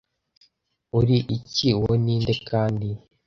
[0.99, 2.87] uri iki uwo ni nde kandi